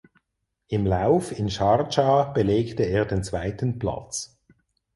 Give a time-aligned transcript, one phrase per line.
[0.67, 4.35] Im Lauf in Sharjah belegte er den zweiten Platz.